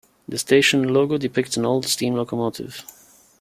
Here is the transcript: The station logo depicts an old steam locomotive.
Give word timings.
The 0.27 0.39
station 0.39 0.81
logo 0.95 1.19
depicts 1.19 1.57
an 1.57 1.65
old 1.67 1.85
steam 1.85 2.15
locomotive. 2.15 2.83